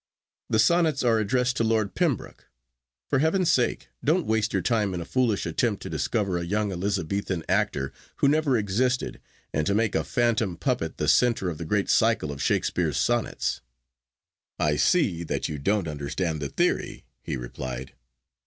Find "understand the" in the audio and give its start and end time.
15.87-16.49